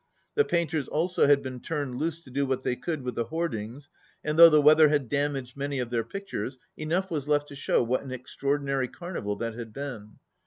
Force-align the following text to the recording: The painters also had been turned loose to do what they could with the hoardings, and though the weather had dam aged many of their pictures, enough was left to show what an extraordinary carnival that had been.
The 0.33 0.43
painters 0.43 0.87
also 0.87 1.27
had 1.27 1.43
been 1.43 1.59
turned 1.59 1.93
loose 1.93 2.23
to 2.23 2.31
do 2.31 2.47
what 2.47 2.63
they 2.63 2.75
could 2.75 3.03
with 3.03 3.13
the 3.13 3.25
hoardings, 3.25 3.87
and 4.23 4.35
though 4.39 4.49
the 4.49 4.59
weather 4.59 4.89
had 4.89 5.09
dam 5.09 5.35
aged 5.35 5.55
many 5.55 5.77
of 5.77 5.91
their 5.91 6.03
pictures, 6.03 6.57
enough 6.75 7.11
was 7.11 7.27
left 7.27 7.47
to 7.49 7.55
show 7.55 7.83
what 7.83 8.01
an 8.01 8.11
extraordinary 8.11 8.87
carnival 8.87 9.35
that 9.35 9.53
had 9.53 9.71
been. 9.71 10.13